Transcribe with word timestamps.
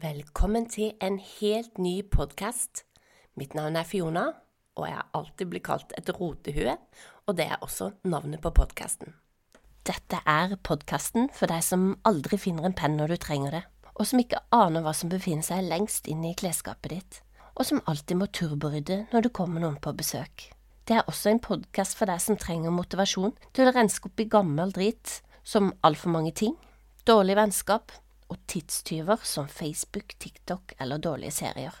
Velkommen 0.00 0.64
til 0.64 0.94
en 1.04 1.18
helt 1.20 1.76
ny 1.76 1.98
podkast. 2.08 2.86
Mitt 3.36 3.52
navn 3.52 3.74
er 3.76 3.84
Fiona, 3.84 4.22
og 4.78 4.86
jeg 4.86 4.96
har 4.96 5.10
alltid 5.18 5.50
blitt 5.50 5.66
kalt 5.66 5.92
et 5.98 6.08
rotehue, 6.16 6.72
og 7.28 7.36
det 7.36 7.44
er 7.50 7.60
også 7.60 7.90
navnet 8.08 8.40
på 8.40 8.52
podkasten. 8.56 9.12
Dette 9.84 10.22
er 10.24 10.56
podkasten 10.64 11.28
for 11.36 11.52
deg 11.52 11.60
som 11.66 11.84
aldri 12.08 12.40
finner 12.40 12.70
en 12.70 12.78
penn 12.80 12.96
når 12.96 13.12
du 13.12 13.18
trenger 13.26 13.58
det, 13.58 13.62
og 13.92 14.08
som 14.08 14.24
ikke 14.24 14.40
aner 14.56 14.86
hva 14.86 14.96
som 14.96 15.12
befinner 15.12 15.44
seg 15.44 15.68
lengst 15.68 16.08
inne 16.08 16.32
i 16.32 16.38
klesskapet 16.38 16.96
ditt, 16.96 17.22
og 17.52 17.68
som 17.68 17.84
alltid 17.84 18.22
må 18.22 18.32
turborydde 18.32 19.02
når 19.12 19.28
det 19.28 19.36
kommer 19.36 19.60
noen 19.60 19.80
på 19.84 19.92
besøk. 20.00 20.48
Det 20.88 20.96
er 20.96 21.08
også 21.12 21.34
en 21.34 21.44
podkast 21.44 22.00
for 22.00 22.08
deg 22.08 22.24
som 22.24 22.40
trenger 22.40 22.72
motivasjon 22.72 23.36
til 23.52 23.68
å 23.68 23.76
renske 23.76 24.08
opp 24.08 24.24
i 24.24 24.32
gammel 24.32 24.72
drit, 24.72 25.18
som 25.44 25.74
altfor 25.84 26.16
mange 26.16 26.32
ting, 26.40 26.56
dårlig 27.04 27.36
vennskap, 27.36 27.92
og 28.30 28.38
tidstyver 28.50 29.22
som 29.26 29.48
Facebook, 29.50 30.14
TikTok 30.18 30.74
eller 30.78 31.02
dårlige 31.02 31.34
serier. 31.34 31.74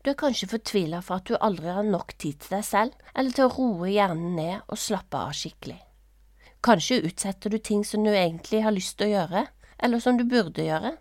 Du 0.00 0.10
er 0.12 0.16
kanskje 0.16 0.48
fortvila 0.48 1.02
for 1.04 1.20
at 1.20 1.28
du 1.28 1.36
aldri 1.36 1.68
har 1.68 1.84
nok 1.84 2.14
tid 2.16 2.38
til 2.40 2.56
deg 2.56 2.64
selv, 2.64 2.94
eller 3.14 3.34
til 3.36 3.48
å 3.48 3.52
roe 3.52 3.90
hjernen 3.92 4.36
ned 4.38 4.62
og 4.68 4.80
slappe 4.80 5.18
av 5.18 5.34
skikkelig. 5.36 5.80
Kanskje 6.64 7.02
utsetter 7.08 7.52
du 7.52 7.58
ting 7.58 7.84
som 7.84 8.04
du 8.04 8.10
egentlig 8.12 8.62
har 8.64 8.72
lyst 8.76 8.98
til 8.98 9.10
å 9.10 9.14
gjøre, 9.14 9.46
eller 9.80 10.00
som 10.00 10.16
du 10.16 10.24
burde 10.28 10.64
gjøre, 10.64 10.94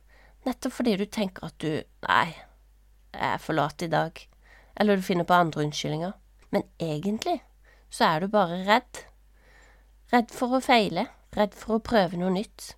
nettopp 0.47 0.75
fordi 0.75 0.95
du 0.99 1.05
tenker 1.05 1.47
at 1.47 1.57
du 1.63 1.83
nei, 2.07 2.27
jeg 3.15 3.29
er 3.33 3.43
for 3.43 3.59
lat 3.59 3.83
i 3.83 3.91
dag, 3.91 4.19
eller 4.79 4.99
du 4.99 5.03
finner 5.03 5.27
på 5.27 5.35
andre 5.35 5.65
unnskyldninger, 5.65 6.15
men 6.55 6.67
egentlig 6.79 7.39
så 7.91 8.07
er 8.13 8.23
du 8.23 8.31
bare 8.31 8.63
redd. 8.67 9.03
Redd 10.11 10.31
for 10.33 10.55
å 10.55 10.63
feile, 10.63 11.07
redd 11.35 11.55
for 11.57 11.77
å 11.77 11.83
prøve 11.83 12.19
noe 12.19 12.31
nytt, 12.33 12.73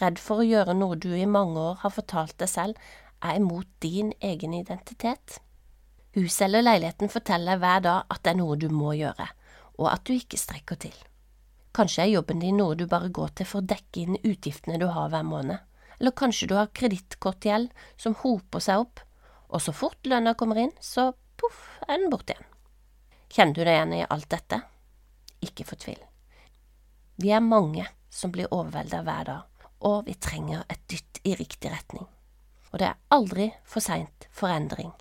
redd 0.00 0.20
for 0.22 0.40
å 0.40 0.46
gjøre 0.46 0.74
noe 0.76 0.96
du 0.96 1.10
i 1.14 1.28
mange 1.28 1.60
år 1.60 1.80
har 1.82 1.94
fortalt 1.94 2.36
deg 2.40 2.50
selv 2.50 2.92
er 3.22 3.38
imot 3.38 3.68
din 3.84 4.12
egen 4.20 4.54
identitet. 4.54 5.38
Huset 6.16 6.46
eller 6.48 6.64
leiligheten 6.64 7.12
forteller 7.12 7.60
hver 7.60 7.84
dag 7.84 8.12
at 8.12 8.22
det 8.24 8.34
er 8.34 8.40
noe 8.40 8.58
du 8.60 8.68
må 8.72 8.92
gjøre, 8.98 9.28
og 9.78 9.88
at 9.92 10.04
du 10.08 10.14
ikke 10.16 10.40
strekker 10.40 10.80
til. 10.84 10.96
Kanskje 11.72 12.04
er 12.04 12.12
jobben 12.12 12.42
din 12.42 12.58
noe 12.60 12.76
du 12.76 12.84
bare 12.88 13.08
går 13.08 13.32
til 13.38 13.48
for 13.48 13.62
å 13.62 13.68
dekke 13.68 14.02
inn 14.02 14.20
utgiftene 14.20 14.80
du 14.80 14.90
har 14.92 15.08
hver 15.12 15.24
måned, 15.24 15.62
eller 15.98 16.16
kanskje 16.18 16.50
du 16.50 16.56
har 16.58 16.72
kredittkortgjeld 16.76 17.70
som 17.96 18.18
hoper 18.24 18.64
seg 18.64 18.84
opp, 18.84 19.00
og 19.48 19.62
så 19.62 19.72
fort 19.76 20.08
lønna 20.08 20.34
kommer 20.36 20.60
inn, 20.60 20.74
så 20.80 21.12
poff, 21.40 21.64
er 21.88 22.00
den 22.00 22.12
borte 22.12 22.34
igjen. 22.34 22.48
Kjenner 23.32 23.56
du 23.56 23.62
deg 23.64 23.76
igjen 23.78 23.94
i 23.96 24.04
alt 24.04 24.28
dette? 24.28 24.58
Ikke 25.40 25.64
fortvil. 25.64 26.00
Vi 27.16 27.32
er 27.32 27.44
mange 27.44 27.86
som 28.12 28.32
blir 28.34 28.52
overvelda 28.52 29.00
hver 29.06 29.28
dag 29.30 29.51
og 29.82 30.06
vi 30.06 30.14
trenger 30.14 30.64
et 30.70 30.82
dytt 30.90 31.20
i 31.26 31.34
riktig 31.38 31.72
retning. 31.72 32.06
Og 32.72 32.80
det 32.80 32.88
er 32.88 33.00
aldri 33.12 33.50
for 33.68 33.84
seint 33.84 34.28
for 34.32 34.52
endring, 34.52 34.92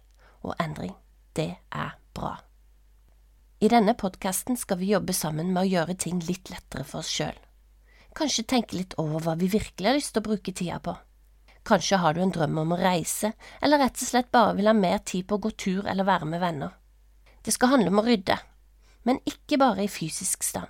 og 0.44 0.56
endring, 0.60 0.94
det 1.38 1.54
er 1.72 1.94
bra. 2.18 2.40
I 3.62 3.70
denne 3.70 3.94
podkasten 3.94 4.58
skal 4.58 4.80
vi 4.82 4.90
jobbe 4.92 5.14
sammen 5.14 5.54
med 5.54 5.64
å 5.64 5.70
gjøre 5.70 5.96
ting 6.02 6.20
litt 6.26 6.50
lettere 6.50 6.84
for 6.88 7.04
oss 7.04 7.12
sjøl. 7.14 7.38
Kanskje 8.18 8.48
tenke 8.50 8.76
litt 8.76 8.98
over 9.00 9.22
hva 9.24 9.38
vi 9.40 9.52
virkelig 9.54 9.88
har 9.88 9.96
lyst 9.96 10.16
til 10.16 10.24
å 10.24 10.28
bruke 10.32 10.52
tida 10.52 10.82
på. 10.84 10.98
Kanskje 11.64 12.02
har 12.02 12.18
du 12.18 12.24
en 12.24 12.34
drøm 12.34 12.58
om 12.58 12.74
å 12.74 12.82
reise, 12.82 13.32
eller 13.62 13.80
rett 13.80 14.02
og 14.02 14.10
slett 14.10 14.32
bare 14.34 14.58
vil 14.58 14.68
ha 14.68 14.74
mer 14.76 14.98
tid 15.06 15.28
på 15.30 15.38
å 15.38 15.44
gå 15.46 15.54
tur 15.54 15.86
eller 15.86 16.10
være 16.10 16.28
med 16.28 16.42
venner. 16.42 16.74
Det 17.46 17.54
skal 17.54 17.76
handle 17.76 17.94
om 17.94 18.02
å 18.02 18.08
rydde, 18.10 18.36
men 19.06 19.22
ikke 19.30 19.62
bare 19.62 19.86
i 19.86 19.92
fysisk 19.94 20.44
stand. 20.44 20.68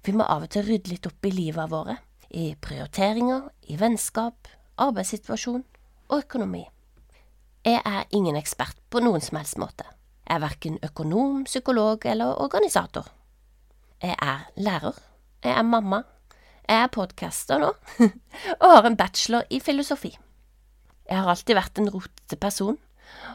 Vi 0.00 0.16
må 0.16 0.24
av 0.24 0.48
og 0.48 0.54
til 0.54 0.64
rydde 0.64 0.94
litt 0.94 1.06
opp 1.06 1.28
i 1.28 1.34
livet 1.36 1.68
våre 1.70 2.00
i 2.30 2.54
prioriteringer, 2.62 3.48
i 3.68 3.76
vennskap, 3.80 4.48
arbeidssituasjon 4.80 5.64
og 6.10 6.18
økonomi. 6.18 6.62
Jeg 7.66 7.82
er 7.84 8.06
ingen 8.16 8.38
ekspert 8.38 8.78
på 8.90 9.02
noen 9.04 9.20
som 9.24 9.40
helst 9.40 9.58
måte. 9.60 9.84
Jeg 10.24 10.38
er 10.38 10.44
verken 10.44 10.78
økonom, 10.86 11.44
psykolog 11.44 12.06
eller 12.06 12.38
organisator. 12.40 13.08
Jeg 14.00 14.16
er 14.16 14.46
lærer, 14.56 14.96
jeg 15.44 15.52
er 15.58 15.66
mamma, 15.66 16.04
jeg 16.68 16.84
er 16.86 16.92
podcaster 16.94 17.60
nå, 17.60 17.72
og 18.62 18.68
har 18.70 18.86
en 18.88 18.96
bachelor 18.96 19.44
i 19.50 19.60
filosofi. 19.60 20.14
Jeg 21.10 21.18
har 21.18 21.28
alltid 21.28 21.58
vært 21.58 21.82
en 21.82 21.90
rotete 21.90 22.38
person, 22.40 22.78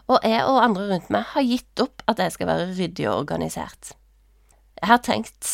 og 0.07 0.23
jeg 0.23 0.41
og 0.47 0.63
andre 0.63 0.87
rundt 0.93 1.11
meg 1.13 1.27
har 1.33 1.45
gitt 1.45 1.83
opp 1.83 2.01
at 2.07 2.21
jeg 2.23 2.33
skal 2.33 2.49
være 2.49 2.71
ryddig 2.77 3.09
og 3.11 3.25
organisert. 3.25 3.91
Jeg 4.79 4.87
har 4.89 5.03
tenkt 5.03 5.51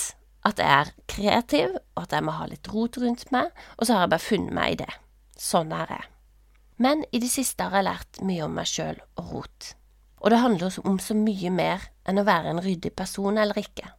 at 0.47 0.61
jeg 0.61 0.69
er 0.73 0.89
kreativ, 1.11 1.75
og 1.95 2.05
at 2.05 2.15
jeg 2.15 2.25
må 2.25 2.33
ha 2.33 2.47
litt 2.49 2.69
rot 2.73 2.97
rundt 3.01 3.27
meg, 3.33 3.51
og 3.77 3.85
så 3.85 3.95
har 3.95 4.05
jeg 4.05 4.13
bare 4.13 4.25
funnet 4.25 4.55
meg 4.57 4.73
i 4.73 4.79
det. 4.81 4.89
Sånn 5.37 5.73
er 5.75 5.93
jeg. 5.93 6.07
Men 6.81 7.03
i 7.13 7.21
det 7.21 7.29
siste 7.29 7.67
har 7.67 7.77
jeg 7.77 7.87
lært 7.89 8.21
mye 8.25 8.45
om 8.47 8.55
meg 8.57 8.69
sjøl 8.69 8.97
og 9.21 9.33
rot. 9.35 9.71
Og 10.21 10.33
det 10.33 10.41
handler 10.41 10.79
om 10.89 10.97
så 11.01 11.17
mye 11.17 11.51
mer 11.53 11.85
enn 12.09 12.21
å 12.21 12.25
være 12.25 12.53
en 12.53 12.63
ryddig 12.65 12.93
person 12.97 13.37
eller 13.37 13.57
ikke. 13.61 13.93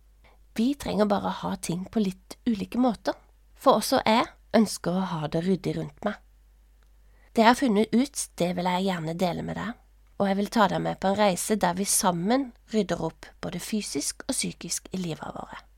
Vi 0.59 0.73
trenger 0.79 1.09
bare 1.11 1.33
ha 1.43 1.55
ting 1.63 1.87
på 1.87 2.03
litt 2.03 2.37
ulike 2.47 2.81
måter, 2.83 3.15
for 3.55 3.79
også 3.79 4.03
jeg 4.03 4.27
ønsker 4.59 4.99
å 4.99 5.07
ha 5.15 5.31
det 5.31 5.45
ryddig 5.47 5.77
rundt 5.79 6.05
meg. 6.07 6.19
Det 7.33 7.47
jeg 7.47 7.49
har 7.49 7.57
funnet 7.57 7.95
ut, 7.95 8.27
det 8.37 8.51
vil 8.59 8.69
jeg 8.69 8.89
gjerne 8.91 9.19
dele 9.19 9.47
med 9.47 9.57
deg, 9.57 9.75
og 10.19 10.29
jeg 10.29 10.39
vil 10.43 10.53
ta 10.53 10.69
deg 10.69 10.85
med 10.85 11.01
på 11.01 11.11
en 11.11 11.21
reise 11.23 11.57
der 11.57 11.79
vi 11.79 11.89
sammen 11.89 12.51
rydder 12.75 13.07
opp 13.09 13.31
både 13.41 13.63
fysisk 13.63 14.27
og 14.27 14.35
psykisk 14.37 14.91
i 14.93 15.01
livet 15.01 15.39
vårt 15.39 15.72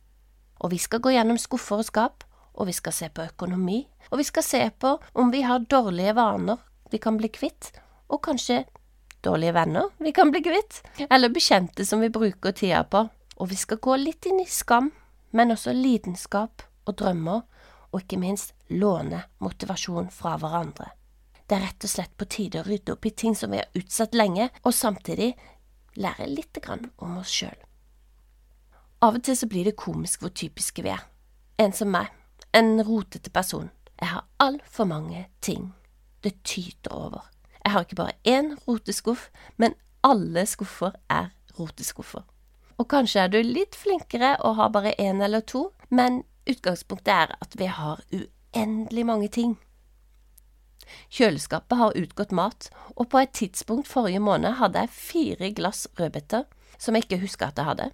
og 0.65 0.73
vi 0.73 0.81
skal 0.81 1.03
gå 1.05 1.13
gjennom 1.13 1.37
skuffer 1.41 1.83
og 1.83 1.89
skap, 1.89 2.25
og 2.55 2.69
vi 2.71 2.75
skal 2.77 2.95
se 2.97 3.11
på 3.13 3.27
økonomi, 3.29 3.83
og 4.11 4.21
vi 4.21 4.25
skal 4.25 4.47
se 4.47 4.63
på 4.81 4.95
om 5.21 5.33
vi 5.35 5.43
har 5.45 5.67
dårlige 5.69 6.15
vaner 6.17 6.63
vi 6.93 7.01
kan 7.03 7.19
bli 7.19 7.29
kvitt, 7.29 7.73
og 8.09 8.23
kanskje 8.25 8.63
dårlige 9.25 9.55
venner 9.57 9.91
vi 9.99 10.13
kan 10.15 10.31
bli 10.31 10.41
kvitt, 10.45 10.81
eller 11.11 11.33
bekjente 11.35 11.85
som 11.85 12.01
vi 12.01 12.13
bruker 12.13 12.55
tida 12.57 12.85
på, 12.89 13.03
og 13.37 13.51
vi 13.51 13.59
skal 13.59 13.81
gå 13.83 13.97
litt 13.99 14.29
inn 14.31 14.41
i 14.41 14.49
skam, 14.49 14.93
men 15.35 15.53
også 15.53 15.75
lidenskap 15.75 16.63
og 16.87 16.97
drømmer, 17.01 17.43
og 17.91 18.03
ikke 18.03 18.21
minst 18.23 18.55
låne 18.71 19.25
motivasjon 19.43 20.09
fra 20.15 20.37
hverandre. 20.39 20.93
Det 21.45 21.59
er 21.59 21.67
rett 21.67 21.85
og 21.85 21.91
slett 21.91 22.15
på 22.17 22.29
tide 22.31 22.63
å 22.63 22.67
rydde 22.67 22.95
opp 22.95 23.07
i 23.07 23.13
ting 23.13 23.35
som 23.37 23.53
vi 23.53 23.61
har 23.61 23.77
utsatt 23.77 24.17
lenge, 24.17 24.49
og 24.65 24.75
samtidig 24.75 25.35
lære 26.01 26.31
lite 26.31 26.63
grann 26.65 26.89
om 27.03 27.19
oss 27.21 27.35
sjøl. 27.35 27.59
Av 29.05 29.19
og 29.19 29.25
til 29.27 29.37
så 29.37 29.47
blir 29.51 29.67
det 29.69 29.77
komisk 29.77 30.23
hvor 30.25 30.33
typiske 30.33 30.81
vi 30.85 30.89
er. 30.95 31.03
En 31.61 31.75
som 31.77 31.91
meg, 31.93 32.09
en 32.57 32.79
rotete 32.87 33.29
person. 33.31 33.67
Jeg 34.01 34.09
har 34.09 34.25
altfor 34.41 34.87
mange 34.89 35.27
ting. 35.45 35.75
Det 36.25 36.39
tyter 36.43 36.95
over. 36.97 37.27
Jeg 37.61 37.73
har 37.73 37.85
ikke 37.85 37.99
bare 37.99 38.15
én 38.25 38.55
roteskuff, 38.65 39.27
men 39.61 39.75
alle 40.05 40.47
skuffer 40.49 40.97
er 41.13 41.35
roteskuffer. 41.59 42.25
Og 42.81 42.89
kanskje 42.89 43.27
er 43.27 43.29
du 43.29 43.43
litt 43.45 43.77
flinkere 43.77 44.39
og 44.41 44.57
har 44.57 44.73
bare 44.73 44.95
én 44.99 45.21
eller 45.25 45.45
to, 45.45 45.67
men 45.91 46.23
utgangspunktet 46.49 47.13
er 47.13 47.35
at 47.45 47.59
vi 47.61 47.69
har 47.69 48.01
uendelig 48.09 49.05
mange 49.07 49.29
ting. 49.29 49.59
Kjøleskapet 51.13 51.77
har 51.79 51.99
utgått 52.01 52.33
mat, 52.33 52.71
og 52.97 53.11
på 53.13 53.21
et 53.21 53.37
tidspunkt 53.37 53.89
forrige 53.89 54.21
måned 54.21 54.57
hadde 54.63 54.81
jeg 54.81 54.97
fire 54.97 55.53
glass 55.53 55.87
rødbeter 56.01 56.49
som 56.79 56.97
jeg 56.97 57.05
ikke 57.05 57.21
huska 57.21 57.53
at 57.53 57.61
jeg 57.61 57.69
hadde 57.69 57.91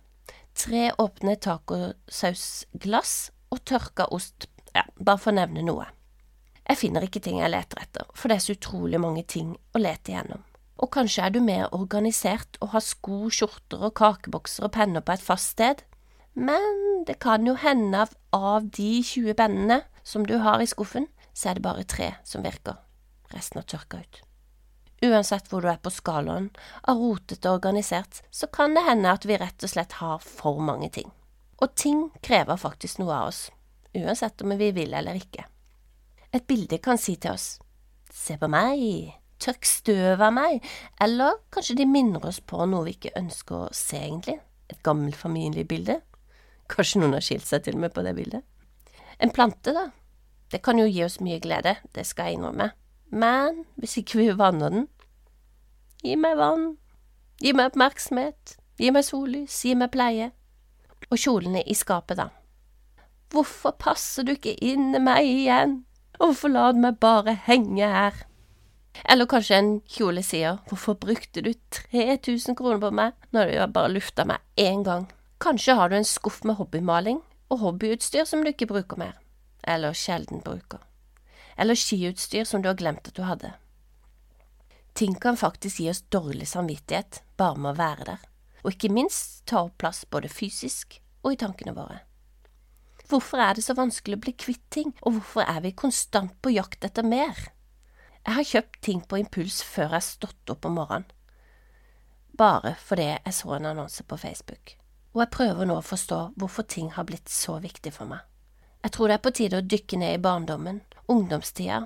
tre 0.57 0.91
åpne 0.99 1.37
tacosausglass 1.41 3.15
og 3.51 3.65
tørka 3.67 4.07
ost, 4.15 4.47
ja, 4.75 4.85
bare 4.99 5.19
for 5.21 5.33
å 5.33 5.39
nevne 5.41 5.65
noe. 5.67 5.89
Jeg 6.71 6.79
finner 6.79 7.03
ikke 7.03 7.23
ting 7.25 7.41
jeg 7.41 7.51
leter 7.51 7.81
etter, 7.83 8.07
for 8.15 8.31
det 8.31 8.39
er 8.39 8.45
så 8.45 8.55
utrolig 8.55 9.01
mange 9.03 9.25
ting 9.27 9.57
å 9.75 9.83
lete 9.83 10.13
igjennom. 10.13 10.45
Og 10.81 10.89
kanskje 10.95 11.27
er 11.27 11.35
du 11.35 11.41
mer 11.45 11.67
organisert 11.77 12.57
og 12.63 12.73
har 12.75 12.85
sko, 12.85 13.27
skjorter 13.29 13.83
og 13.89 13.97
kakebokser 13.99 14.69
og 14.69 14.75
penner 14.77 15.05
på 15.05 15.17
et 15.17 15.25
fast 15.25 15.57
sted, 15.57 15.83
men 16.39 17.05
det 17.09 17.19
kan 17.21 17.45
jo 17.47 17.57
hende 17.59 18.07
at 18.07 18.15
av 18.33 18.71
de 18.71 19.01
20 19.03 19.35
pennene 19.37 19.83
som 20.07 20.25
du 20.27 20.39
har 20.41 20.63
i 20.63 20.71
skuffen, 20.71 21.11
så 21.35 21.51
er 21.51 21.59
det 21.59 21.67
bare 21.67 21.85
tre 21.85 22.15
som 22.25 22.47
virker. 22.47 22.79
Resten 23.35 23.61
har 23.61 23.69
tørka 23.69 24.01
ut. 24.01 24.23
Uansett 25.01 25.47
hvor 25.49 25.65
du 25.65 25.71
er 25.71 25.79
på 25.81 25.93
skalaen 25.93 26.51
av 26.89 26.99
rotete 27.01 27.49
og 27.49 27.61
organisert, 27.61 28.21
så 28.31 28.51
kan 28.53 28.75
det 28.77 28.85
hende 28.85 29.15
at 29.15 29.25
vi 29.25 29.39
rett 29.41 29.65
og 29.65 29.73
slett 29.73 29.97
har 30.01 30.21
for 30.21 30.61
mange 30.61 30.91
ting. 30.93 31.09
Og 31.61 31.73
ting 31.77 32.09
krever 32.25 32.61
faktisk 32.61 33.01
noe 33.01 33.15
av 33.17 33.31
oss, 33.31 33.47
uansett 33.97 34.45
om 34.45 34.53
vi 34.61 34.71
vil 34.77 34.93
eller 34.97 35.17
ikke. 35.17 35.47
Et 36.37 36.45
bilde 36.47 36.79
kan 36.85 37.01
si 37.01 37.17
til 37.17 37.35
oss 37.35 37.57
Se 38.11 38.35
på 38.35 38.49
meg, 38.51 38.81
tørk 39.39 39.67
støv 39.69 40.21
av 40.27 40.33
meg, 40.35 40.65
eller 41.01 41.37
kanskje 41.55 41.77
de 41.79 41.87
minner 41.87 42.25
oss 42.27 42.41
på 42.43 42.65
noe 42.67 42.89
vi 42.89 42.97
ikke 42.97 43.13
ønsker 43.21 43.55
å 43.55 43.69
se, 43.71 44.01
egentlig. 44.03 44.41
Et 44.67 44.81
gammelt 44.83 45.15
familiebilde. 45.17 46.01
Kanskje 46.71 47.01
noen 47.01 47.15
har 47.15 47.23
skilt 47.23 47.47
seg 47.47 47.63
til 47.63 47.79
og 47.79 47.85
med 47.85 47.95
på 47.95 48.03
det 48.03 48.17
bildet. 48.19 48.43
En 49.23 49.31
plante, 49.31 49.71
da. 49.77 49.87
Det 50.51 50.59
kan 50.67 50.83
jo 50.83 50.89
gi 50.91 51.05
oss 51.07 51.21
mye 51.23 51.39
glede, 51.39 51.77
det 51.95 52.03
skal 52.09 52.33
jeg 52.33 52.41
innrømme. 52.41 52.73
Men 53.15 53.65
hvis 53.79 54.01
ikke 54.03 54.19
vi 54.19 54.31
vanner 54.39 54.75
den 54.75 54.89
Gi 56.01 56.17
meg 56.17 56.39
vann, 56.41 56.79
gi 57.45 57.53
meg 57.53 57.75
oppmerksomhet, 57.75 58.57
gi 58.81 58.89
meg 58.95 59.05
sollys, 59.05 59.59
gi 59.67 59.75
meg 59.77 59.93
pleie. 59.93 60.31
Og 61.11 61.19
kjolene 61.21 61.61
i 61.69 61.77
skapet, 61.77 62.17
da. 62.17 62.31
Hvorfor 63.31 63.77
passer 63.79 64.25
du 64.25 64.33
ikke 64.33 64.57
inn 64.65 64.95
i 64.97 65.03
meg 65.03 65.29
igjen? 65.29 65.77
Hvorfor 66.17 66.53
lar 66.53 66.73
du 66.73 66.81
meg 66.81 66.97
bare 67.03 67.37
henge 67.47 67.87
her? 67.93 68.17
Eller 69.05 69.29
kanskje 69.29 69.59
en 69.61 69.71
kjole 69.89 70.23
sier 70.27 70.59
hvorfor 70.69 70.97
brukte 71.01 71.45
du 71.45 71.53
3000 71.77 72.57
kroner 72.59 72.81
på 72.83 72.91
meg 72.97 73.31
når 73.37 73.53
du 73.53 73.73
bare 73.77 73.93
lufta 73.93 74.27
meg 74.29 74.43
én 74.57 74.83
gang? 74.85 75.07
Kanskje 75.41 75.77
har 75.77 75.89
du 75.89 75.97
en 75.97 76.09
skuff 76.09 76.43
med 76.45 76.59
hobbymaling 76.59 77.21
og 77.53 77.63
hobbyutstyr 77.65 78.27
som 78.29 78.43
du 78.43 78.51
ikke 78.51 78.69
bruker 78.73 79.01
mer, 79.01 79.15
eller 79.65 79.97
sjelden 79.97 80.43
bruker, 80.45 80.81
eller 81.57 81.79
skiutstyr 81.79 82.45
som 82.45 82.63
du 82.63 82.69
har 82.69 82.79
glemt 82.79 83.09
at 83.09 83.17
du 83.17 83.25
hadde. 83.25 83.55
Ting 84.95 85.15
kan 85.15 85.37
faktisk 85.37 85.81
gi 85.81 85.91
oss 85.91 86.03
dårlig 86.13 86.49
samvittighet 86.49 87.23
bare 87.39 87.59
med 87.59 87.73
å 87.73 87.79
være 87.79 88.07
der, 88.09 88.25
og 88.65 88.75
ikke 88.75 88.93
minst 88.93 89.45
ta 89.49 89.65
opp 89.67 89.79
plass 89.81 90.05
både 90.11 90.29
fysisk 90.33 90.99
og 91.23 91.35
i 91.35 91.41
tankene 91.41 91.75
våre. 91.77 92.01
Hvorfor 93.11 93.43
er 93.43 93.57
det 93.57 93.65
så 93.67 93.75
vanskelig 93.75 94.19
å 94.19 94.23
bli 94.23 94.35
kvitt 94.39 94.67
ting, 94.71 94.93
og 95.03 95.17
hvorfor 95.17 95.43
er 95.43 95.63
vi 95.65 95.73
konstant 95.75 96.37
på 96.43 96.53
jakt 96.55 96.85
etter 96.87 97.07
mer? 97.07 97.39
Jeg 98.21 98.37
har 98.37 98.51
kjøpt 98.51 98.81
ting 98.85 99.01
på 99.03 99.19
impuls 99.19 99.63
før 99.67 99.89
jeg 99.89 99.97
har 99.97 100.07
stått 100.07 100.53
opp 100.53 100.69
om 100.69 100.77
morgenen, 100.79 101.09
bare 102.41 102.77
fordi 102.81 103.09
jeg 103.11 103.35
så 103.37 103.57
en 103.57 103.67
annonse 103.73 104.05
på 104.07 104.17
Facebook, 104.21 104.77
og 105.13 105.25
jeg 105.25 105.35
prøver 105.35 105.69
nå 105.69 105.79
å 105.81 105.85
forstå 105.85 106.21
hvorfor 106.41 106.69
ting 106.71 106.93
har 106.95 107.09
blitt 107.09 107.29
så 107.33 107.59
viktig 107.61 107.93
for 107.97 108.09
meg. 108.09 108.23
Jeg 108.85 108.95
tror 108.95 109.11
det 109.11 109.17
er 109.19 109.25
på 109.25 109.33
tide 109.37 109.59
å 109.61 109.67
dykke 109.67 109.99
ned 110.01 110.15
i 110.17 110.23
barndommen, 110.23 110.81
ungdomstida, 111.11 111.83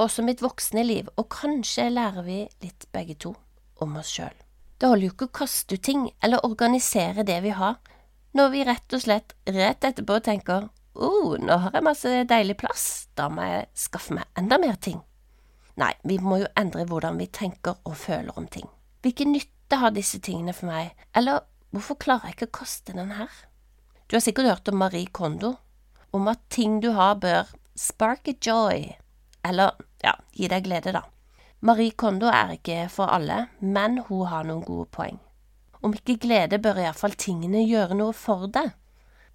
også 0.00 0.24
mitt 0.26 0.42
voksne 0.42 0.84
liv, 0.86 1.08
og 1.16 1.28
kanskje 1.32 1.90
lærer 1.92 2.26
vi 2.26 2.38
litt 2.64 2.86
begge 2.94 3.16
to 3.20 3.34
om 3.82 3.96
oss 4.00 4.12
sjøl. 4.14 4.34
Det 4.78 4.90
holder 4.90 5.06
jo 5.06 5.14
ikke 5.14 5.28
å 5.28 5.36
kaste 5.40 5.76
ut 5.76 5.84
ting 5.86 6.08
eller 6.24 6.44
organisere 6.46 7.24
det 7.26 7.40
vi 7.44 7.52
har, 7.54 7.78
når 8.34 8.50
vi 8.50 8.64
rett 8.66 8.96
og 8.96 9.04
slett 9.04 9.36
rett 9.46 9.86
etterpå 9.86 10.18
tenker 10.26 10.68
oh, 10.94 11.34
nå 11.38 11.56
har 11.62 11.74
jeg 11.74 11.86
masse 11.86 12.12
deilig 12.30 12.56
plass, 12.58 12.86
da 13.18 13.28
må 13.30 13.46
jeg 13.46 13.66
skaffe 13.78 14.14
meg 14.14 14.26
enda 14.38 14.58
mer 14.62 14.78
ting. 14.82 15.00
Nei, 15.80 15.90
vi 16.06 16.20
må 16.22 16.38
jo 16.42 16.50
endre 16.58 16.86
hvordan 16.86 17.18
vi 17.18 17.26
tenker 17.34 17.80
og 17.82 17.96
føler 17.98 18.36
om 18.38 18.46
ting. 18.46 18.66
Hvilken 19.02 19.34
nytte 19.34 19.80
har 19.80 19.94
disse 19.94 20.20
tingene 20.22 20.54
for 20.54 20.70
meg, 20.70 20.94
eller 21.18 21.42
hvorfor 21.74 21.98
klarer 21.98 22.30
jeg 22.30 22.38
ikke 22.38 22.50
å 22.50 22.58
kaste 22.60 22.94
den 22.94 23.14
her? 23.18 23.30
Du 24.06 24.14
har 24.16 24.22
sikkert 24.22 24.50
hørt 24.50 24.70
om 24.70 24.78
Marie 24.78 25.10
Kondo, 25.10 25.56
om 26.14 26.30
at 26.30 26.44
ting 26.54 26.78
du 26.82 26.92
har 26.94 27.18
bør 27.18 27.50
spark 27.74 28.30
a 28.30 28.36
joy, 28.38 28.92
eller 29.44 29.76
ja, 30.04 30.14
gi 30.32 30.48
deg 30.50 30.64
glede, 30.66 30.94
da. 30.96 31.04
Marie 31.64 31.94
Kondo 31.96 32.28
er 32.28 32.56
ikke 32.58 32.88
for 32.92 33.08
alle, 33.12 33.46
men 33.60 34.02
hun 34.08 34.26
har 34.28 34.44
noen 34.44 34.64
gode 34.66 34.88
poeng. 34.92 35.20
Om 35.84 35.94
ikke 35.96 36.18
glede, 36.20 36.60
bør 36.60 36.80
iallfall 36.82 37.16
tingene 37.20 37.64
gjøre 37.64 37.96
noe 37.96 38.12
for 38.16 38.48
deg. 38.52 38.72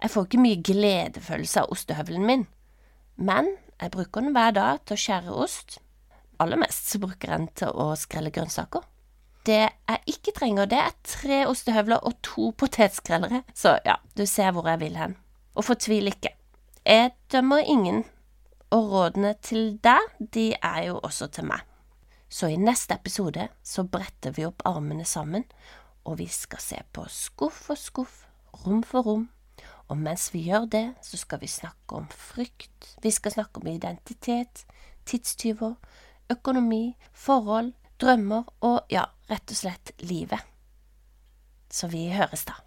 Jeg 0.00 0.12
får 0.14 0.26
ikke 0.26 0.42
mye 0.42 0.60
gledefølelse 0.64 1.62
av 1.62 1.74
ostehøvelen 1.74 2.26
min, 2.26 2.46
men 3.20 3.50
jeg 3.80 3.92
bruker 3.92 4.24
den 4.24 4.34
hver 4.36 4.54
dag 4.56 4.80
til 4.86 4.96
å 4.96 5.02
skjære 5.02 5.34
ost, 5.44 5.78
aller 6.40 6.60
mest 6.60 6.94
bruker 7.02 7.32
jeg 7.32 7.42
den 7.42 7.50
til 7.60 7.74
å 7.76 7.90
skrelle 7.98 8.32
grønnsaker. 8.32 8.86
Det 9.44 9.60
jeg 9.60 10.00
ikke 10.12 10.34
trenger, 10.36 10.68
det 10.68 10.78
er 10.80 10.96
tre 11.06 11.42
ostehøvler 11.48 12.04
og 12.06 12.16
to 12.24 12.50
potetskrellere, 12.60 13.42
så 13.56 13.78
ja, 13.86 13.96
du 14.16 14.26
ser 14.28 14.52
hvor 14.56 14.68
jeg 14.68 14.80
vil 14.82 14.98
hen. 15.00 15.16
Og 15.56 15.66
fortvil 15.66 16.10
ikke. 16.12 16.32
Jeg 16.86 17.12
dømmer 17.32 17.64
ingen, 17.64 18.04
og 18.70 18.92
rådene 18.92 19.34
til 19.42 19.76
deg, 19.82 20.06
de 20.34 20.52
er 20.62 20.84
jo 20.90 21.00
også 21.02 21.30
til 21.34 21.48
meg. 21.50 21.66
Så 22.30 22.46
i 22.46 22.58
neste 22.60 22.94
episode 22.94 23.48
så 23.66 23.82
bretter 23.82 24.34
vi 24.36 24.46
opp 24.46 24.62
armene 24.68 25.04
sammen, 25.04 25.44
og 26.04 26.20
vi 26.20 26.28
skal 26.30 26.62
se 26.62 26.78
på 26.94 27.04
skuff 27.10 27.66
for 27.66 27.78
skuff, 27.78 28.24
rom 28.64 28.84
for 28.86 29.02
rom, 29.06 29.28
og 29.90 29.98
mens 29.98 30.28
vi 30.34 30.44
gjør 30.46 30.68
det, 30.70 30.84
så 31.02 31.18
skal 31.18 31.40
vi 31.42 31.50
snakke 31.50 31.98
om 31.98 32.06
frykt, 32.14 32.94
vi 33.02 33.10
skal 33.10 33.34
snakke 33.34 33.60
om 33.60 33.66
identitet, 33.66 34.64
tidstyver, 35.06 35.74
økonomi, 36.30 36.94
forhold, 37.12 37.72
drømmer 38.00 38.46
og 38.64 38.86
ja, 38.92 39.08
rett 39.30 39.50
og 39.50 39.58
slett 39.58 39.92
livet. 40.06 40.46
Så 41.70 41.90
vi 41.90 42.06
høres 42.14 42.46
da. 42.46 42.60